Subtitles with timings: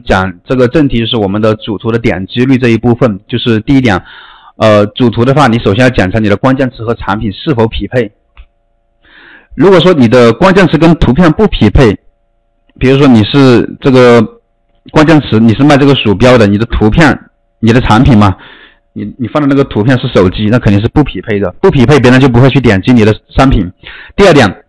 [0.00, 3.20] 讲这个正题，就是我们的主图的点击率这一部分。
[3.28, 4.02] 就是第一点，
[4.56, 8.10] 呃，主图的话，你首先要检查你的关键词和产品是否匹配。
[9.54, 11.96] 如果说你的关键词跟图片不匹配，
[12.78, 14.20] 比如说你是这个
[14.90, 17.18] 关键词，你是卖这个鼠标的，你的图片、
[17.58, 18.34] 你的产品嘛，
[18.92, 23.70] 你你放的那个图片是手机，那肯定是不匹配的，不匹配别人就不会去点击你的商品。
[24.16, 24.64] 第二点。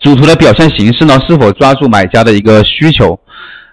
[0.00, 3.18] 主图的表现形式呢，是否抓住买家的一个需求？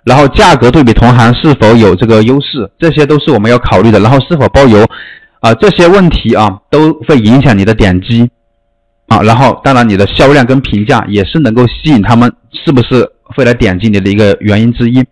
[0.03, 2.69] 然后价格对比同行是否有这个优势？
[2.77, 3.99] 这些都是我们要考虑的。
[3.99, 4.85] 然后是否包邮？
[5.39, 8.29] 啊，这些问题啊，都会影响你的点击
[9.07, 9.21] 啊。
[9.21, 12.31] 然后当然你的销量跟评价也是能够吸引他们
[12.65, 15.03] 是不是会来点击你的一个原因之一。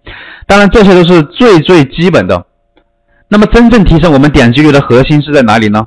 [0.48, 2.46] 当然这些都是最最基本的。
[3.28, 5.86] 那么真正提升我们点击率的核心是在哪里呢？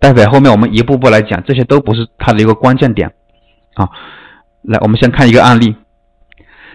[0.00, 3.12] 待会后面我们一步步来讲，这些都不是它的一个关键点
[3.74, 3.88] 啊。
[4.62, 5.76] 来，我们先看一个案例。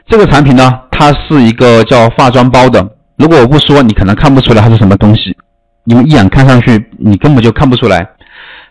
[0.07, 2.85] 这个产品呢，它是一个叫化妆包的。
[3.17, 5.35] 如果我不说，你可能看不出来它是什么东西，
[5.85, 8.07] 因为一眼看上去你根本就看不出来。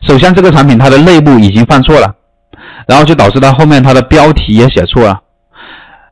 [0.02, 2.14] 首先，这个产品它的内部已经犯错了，
[2.86, 5.20] 然后就导致它后面它的标题也写错了，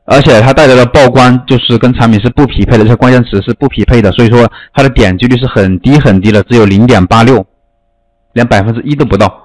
[0.05, 7.45] 而且它带来的曝光就是跟产品是不匹配的，这些关键词是不匹配的，所以说它的点击率是很低很低的，只有零点八六，
[8.33, 9.43] 连百分之一都不到。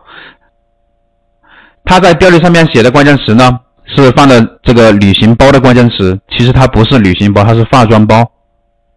[1.85, 3.61] 它在标题上面写的关键词呢，
[3.95, 8.25] 是放的这个旅行包的关键词，其实它不是旅行包，它是化妆包，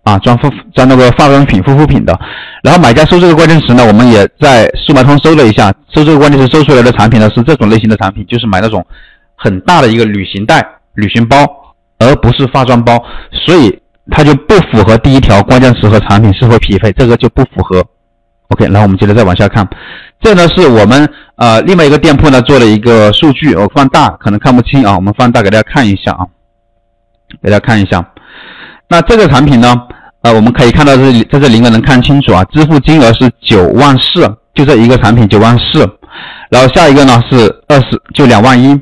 [0.04, 2.18] 啊，装护装那个化妆品、护肤品的。
[2.64, 8.86] 然后买家搜这个关键词呢，我们也在数码通搜了一下，搜这个关键词搜出来的产品呢是这种类型的产品，就是买那种
[9.36, 11.38] 很大的一个旅行袋、旅行包，
[12.00, 13.04] 而不是化妆包，
[13.46, 13.80] 所以
[14.12, 17.84] 它就不符合第一条关键词和产品是否匹配，这个就不符合。
[18.50, 19.68] OK，然后我们接着再往下看，
[20.22, 21.10] 这呢是我们
[21.44, 26.26] 呃另外一个店铺呢做了一个数据，我放大可能看不清啊，我们放大给大家看一下啊，
[27.42, 28.02] 给大家看一下。
[28.88, 29.76] 那这个产品呢，
[30.22, 34.22] 呃我们可以看到这里在这里应该能看清楚啊，支付金额是九万四，
[34.54, 35.86] 就这一个产品九万四，
[36.50, 38.80] 然后下一个呢是二十就两万一，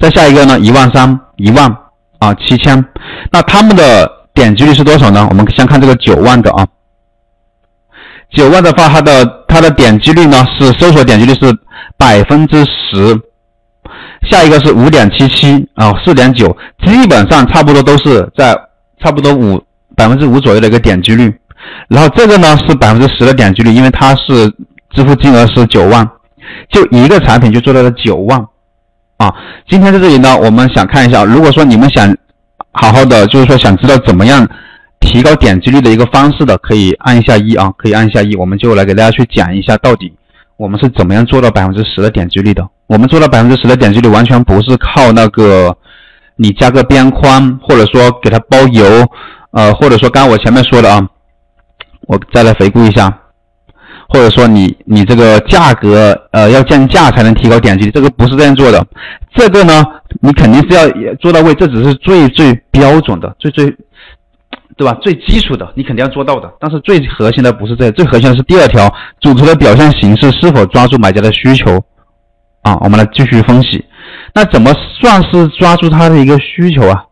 [0.00, 1.72] 再下一个呢一万三一万
[2.18, 2.84] 啊七千，
[3.30, 5.24] 那他们的点击率是多少呢？
[5.30, 6.66] 我们先看这个九万的啊。
[8.30, 11.56] 九万的话，它的它的点击率呢是搜索点击率是
[11.96, 13.18] 百分之十，
[14.30, 18.54] 下一个是五点七七啊，四点九，基本上差不多都是在
[19.02, 19.60] 差不多五
[19.96, 21.34] 百分之五左右的一个点击率。
[21.88, 24.46] 然后这个呢是百分之十的点击率，因为它是
[24.90, 26.06] 支付金额是九万，
[26.70, 28.38] 就一个产品就做到了九万
[29.16, 29.32] 啊。
[29.68, 32.14] 今天在这里呢，我们想看一下，如果说你们想
[32.72, 34.46] 好好的，就是说想知道怎么样。
[35.08, 40.12] 提高点击率的一个方式的，可以按一下一啊，可以按一下一，我们就来给大家去讲一下，到底
[40.58, 42.62] 我们是怎么样做到百分之十的点击率的。
[42.86, 45.74] 我们做到百分之十的点击率，完全不是靠那个
[46.36, 48.84] 你加个边框，或者说给它包邮，
[49.52, 51.00] 呃，或者说刚刚我前面说的啊，
[52.02, 53.10] 我再来回顾一下，
[54.10, 58.86] 或者说你你这个价格呃要降价才能提高点击率，这个不是这样做的。
[59.34, 59.82] 这个呢，
[60.20, 63.74] 你肯定是要做到位，这只是最最标准的，最最。
[64.78, 64.96] 对吧？
[65.02, 68.88] 最基础的你肯定要做到的，但是最核心的不是这，最核心的是第二条，
[69.20, 71.82] 主图的表现形式是否抓住买家的需求
[72.62, 72.78] 啊？
[72.82, 73.84] 我们来继续分析，
[74.32, 77.04] 那怎么算是抓住他的一个需求啊？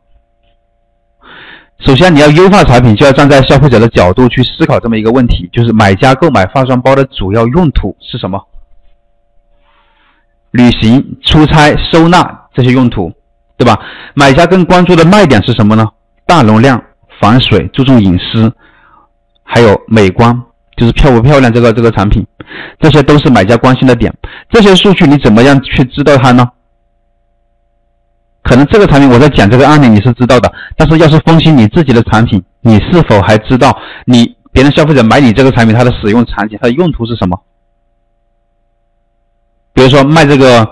[1.80, 8.40] 首先你要优化产品，就要站在消费者的角度去思考这么一个问题，就是买家购买化妆包的主要用途是什么？
[10.52, 13.12] 旅行、出差、收纳这些用途，
[13.58, 13.76] 对吧？
[14.14, 15.84] 买家更关注的卖点是什么呢？
[16.24, 16.80] 大容量。
[17.20, 18.52] 防水，注重隐私，
[19.42, 20.42] 还有美观，
[20.76, 22.26] 就是漂不漂亮这个这个产品，
[22.78, 24.12] 这些都是买家关心的点。
[24.50, 26.46] 这些数据你怎么样去知道它呢？
[28.42, 37.40] 可能这个产品我在讲这个案例你是知道的，但是要是分析你自己的产品，你是否还知道你别人消费者买你这个产品它的使用场景、它的用途是什么？
[39.72, 40.68] 比如说卖这个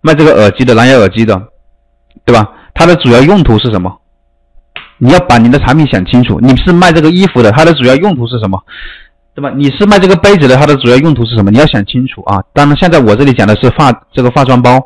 [0.00, 1.48] 卖这个耳机的蓝牙耳机的，
[2.24, 2.48] 对吧？
[2.72, 4.00] 它的主要用途是什么？
[5.02, 8.56] 你要把你的产品想清楚，你是卖这个衣服的，它的主要用途是什么，
[9.34, 9.50] 对吧？
[9.56, 11.50] 你是卖这个杯子的，它的主要用途是什么？
[11.50, 12.40] 你要想清楚啊！
[12.54, 14.78] 当然，现在我这里讲的是化这个化妆包，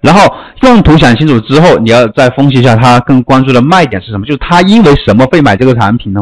[0.00, 0.20] 然后
[0.62, 6.20] 用途想清楚之后，你要再分析一下他更关注的卖点是什么，就是他因为什么会买这个产品呢？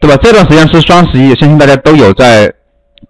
[0.00, 0.16] 对吧？
[0.22, 2.50] 这段时间是双十一，相信大家都有在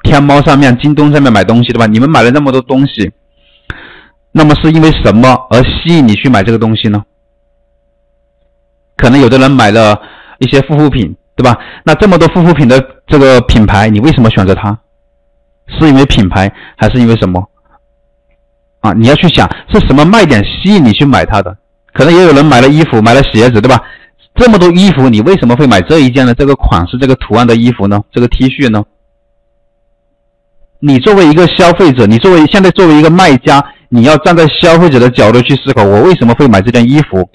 [0.02, 1.86] 天猫上面、京东上面买东西，对吧？
[1.86, 3.12] 你们买了那么多东西，
[4.32, 7.00] 那么是因为什么而吸引你去买这个东西呢？
[9.00, 9.98] 可能有的人买了
[10.38, 11.58] 一些护肤品，对吧？
[11.84, 14.78] 那这么多护肤品的这个品牌，你为什么选择它？
[15.68, 17.42] 是因为品牌还是因为什么？
[18.80, 21.56] 啊，你要去想是什么卖点吸引你去买它的？
[21.94, 23.80] 可能也有人买了衣服，买了鞋子，对吧？
[24.34, 26.34] 这么多衣服，你为什么会买这一件呢？
[26.34, 28.02] 这个款式、这个图案的衣服呢？
[28.12, 28.84] 这个 T 恤呢？
[30.78, 37.28] 你作为一个消费者，你作为现在作为一个卖家，你要站在消费者的角度去思考，我为什么会买这件衣服？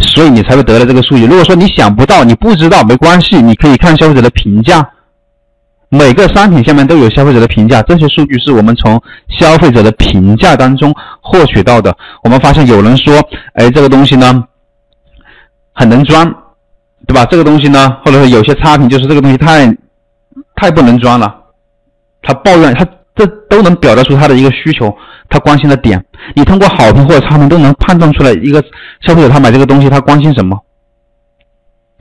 [0.00, 1.24] 所以你才会得到这个数据。
[1.24, 4.86] 如果说你想不到，你不知道，没关系，你可以看消费者的评价。
[5.88, 11.96] 每个商品下面都有消费者的评价，这些数据是我们从消费者的评价当中获取到的。
[12.22, 13.14] 我们发现有人说，
[13.54, 14.44] 哎，这个东西呢
[15.74, 16.24] 很能装，
[17.06, 17.24] 对吧？
[17.26, 19.66] 这个东西呢，或者说有些差评就是这个东西太
[20.56, 21.32] 太不能装了，
[22.22, 24.94] 他抱怨，他这都能表达出他的一个需求，
[25.28, 26.04] 他关心的点。
[26.34, 28.62] 你通过好评或者差评都能判断出来一个
[29.00, 30.58] 消费者他买这个东西他关心什么。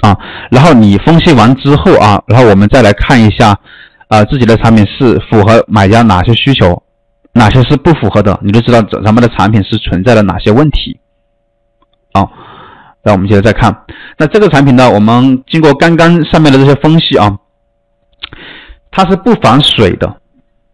[0.01, 0.17] 啊，
[0.49, 3.49] 然后你分析完之后啊，然后我们再来看一下，
[4.07, 6.81] 啊，自己的产品是符合买家哪些需求，
[7.33, 10.97] 哪些是不符合的，你就知道咱们的产品是存在了哪些问题。
[12.13, 12.25] 啊，
[13.03, 13.75] 那我们接着再看，
[14.17, 17.37] 那这个产品呢，我们经过刚刚上面的这些分析啊，
[18.91, 20.21] 它是不防水的，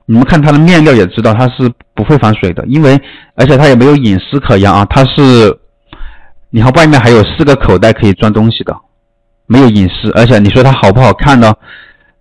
[0.05, 2.99] 你们看它的面料也知道它是不会防水的，因为
[3.35, 5.57] 而且它也没有隐私可言啊，它是，
[6.49, 8.75] 你看外面还有四个口袋可以装东西的。
[9.47, 11.53] 没有隐私，而且你说它好不好看呢？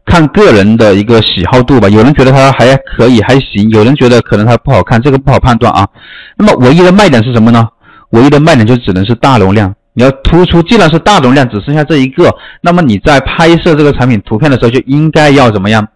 [0.05, 1.89] 看个人的一个喜好度吧。
[1.89, 5.89] 有人觉得它还可以，还行；有人觉得可能它不好看，这个不好判断啊。
[6.37, 7.67] 那么唯一的卖点是什么呢？
[8.11, 9.75] 唯一的卖点就只能是大容量。
[9.95, 15.89] 你要突出，既然是大容量，只剩下这一个，那么你在拍摄这个产品图片的时候，就应该要怎么样？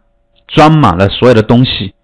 [0.48, 1.94] 装满了所有的东西，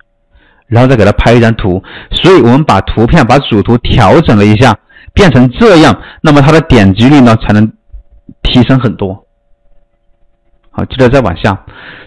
[0.66, 1.82] 然后再给它拍一张图。
[2.12, 4.76] 所以我们把图片、把主图调整了一下，
[5.12, 7.72] 变成这样，那么它的点击率呢才能。
[8.42, 9.26] 提升很多，
[10.70, 11.58] 好，接着再往下。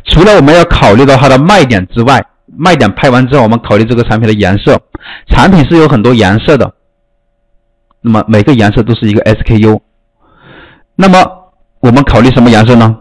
[0.06, 4.80] 除了我们要考虑到它的卖点之外，卖点拍完之后，我们考虑这个产品的颜色。
[5.28, 6.74] 产品是有很多颜色的，
[8.02, 9.80] 那么每个颜色都是一个 SKU。
[10.96, 11.20] 那么
[11.82, 12.98] 我们考虑什么颜色呢？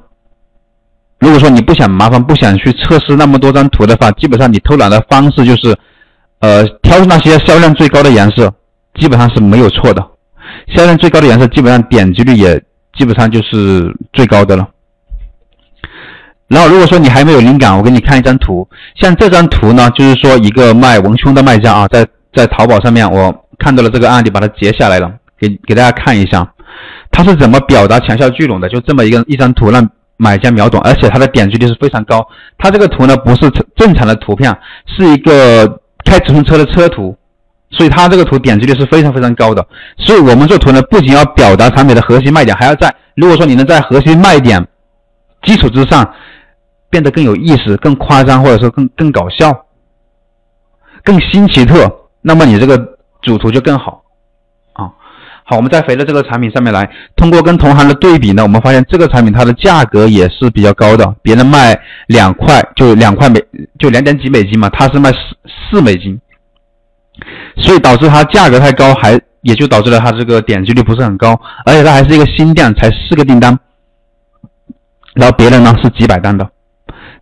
[1.18, 5.76] 如果说你不想麻烦，不想去测试那么多张图的话，基本上你偷懒的方式就是，
[6.40, 8.52] 呃，挑那些销量最高的颜色，
[9.00, 10.06] 基本上是没有错的。
[10.74, 12.62] 销量最高的颜色，基本上点击率也。
[12.98, 14.66] 基本上就是最高的了。
[16.48, 18.66] 然后如果说你还没有灵感，我给你看一张图。
[18.98, 26.50] 像这张图呢，就是说一个卖文胸的卖家啊，在在淘宝上面，我看到了这个案例，把它截下来了，给给大家看一下，
[27.10, 28.66] 他是怎么表达强效聚拢的？
[28.70, 29.86] 就这么一个一张图让
[30.16, 32.26] 买家秒懂，而且它的点击率是非常高。
[32.58, 37.16] 它这个图呢不是正常的图片，是一个开直通车的车图。
[37.68, 39.66] 所以它这个图点击率是非常非常高的，
[39.98, 44.64] 所以我们做图呢，不仅要表达产品的核心卖点，还要在如果说你能在核心卖点
[45.42, 46.14] 基础之上
[46.88, 49.66] 变得更有意思、更夸张，或者说更更搞笑、
[51.02, 51.92] 更新奇特，
[52.22, 52.78] 那么你这个
[53.20, 54.04] 主图就更好。
[55.48, 63.40] 好，我们再回到这个产品上面来，通过跟同行的对比呢，我们发现这个产品它的价格也是比较高的，别人卖两块就两块美
[63.78, 65.18] 就两点几美金嘛，它是卖四
[65.70, 66.20] 四美金。
[67.56, 73.56] 所以导致它价格太高，还也就导致了它这个点击率不是很高，而且它还是一个新店，才四个订单，
[75.14, 76.50] 然后别人呢是几百单的，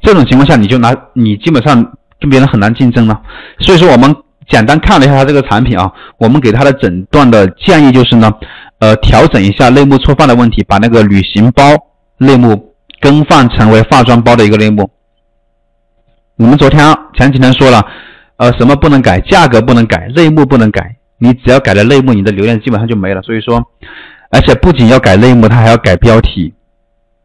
[0.00, 1.76] 这种情况下你就拿你基本上
[2.19, 3.21] 跟别人很难竞争了。
[3.61, 4.17] 所以说我们
[4.49, 8.31] 简单看了一下他这个产品啊，我们给他的诊断的建议就是呢，
[8.79, 11.62] 呃，调整一下类目错放的问题，把那个旅行包
[12.19, 14.90] 类目更换成为化妆包的一个类目。
[16.37, 16.85] 我们昨天
[17.16, 17.85] 前几天说了。
[18.37, 19.21] 呃，什么不能改？
[19.21, 20.97] 价格不能改，类目不能改。
[21.18, 23.23] 你只要改了类目，你的流量基本上就没了。
[23.23, 23.62] 所以说，
[24.33, 26.52] 而且不仅要改类目，它还要改标题，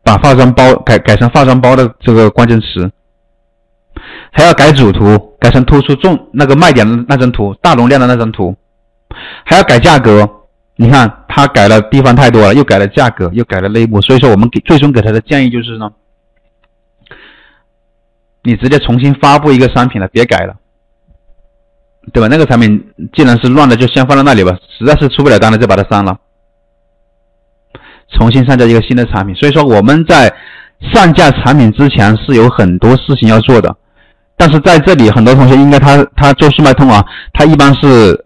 [0.03, 2.91] 把化妆包改改成化妆包的这个关键词，
[4.31, 8.55] 还要改主图，改成突出重那个卖点的那张图，大容量的那张图，
[9.45, 10.29] 还要改价格。
[10.75, 14.01] 你看，他改了地方太多了，又改了价格，又改了类目。
[14.01, 15.91] 所以说，我们给最终给他的建议就是呢，
[18.43, 20.55] 你直接重新发布一个商品了，别改了。
[22.13, 22.29] 对吧？
[22.31, 24.57] 那个产品既然是乱的，就先放在那里吧。
[24.77, 26.17] 实在是出不了单了，再把它删了，
[28.13, 29.35] 重新上架一个新的产品。
[29.35, 30.33] 所以说我们在
[30.93, 33.75] 上架产品之前是有很多事情要做的。
[34.39, 38.25] 但是在这里，很多同学应该他他做速卖通啊，他一般是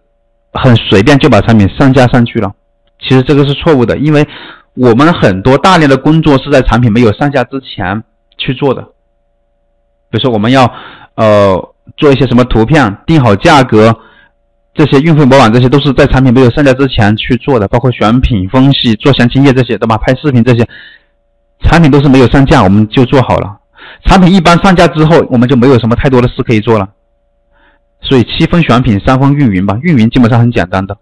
[0.52, 2.50] 很随便就把产品上架上去了。
[3.00, 4.26] 其实这个是错误的，因为
[4.74, 8.02] 我们很多大量的工作是在产品没有上架之前
[8.38, 8.80] 去做的。
[10.08, 10.72] 比如说我们要
[11.16, 11.70] 呃。
[11.98, 13.94] 做一些什么图片，定好价格，
[14.72, 19.98] 这些运费模板，这些都是在产品没有上架之前去做的，包括选品分析、做详情页这些，对吧？
[19.98, 20.66] 拍视频这些，
[21.60, 23.58] 产品都是没有上架，我们就做好了。
[24.04, 26.88] 产品一般上架之后，我们就没有什么太多的事可以做了。
[28.00, 30.96] 所以七分选品，三分运营吧，运营基本上很简单的。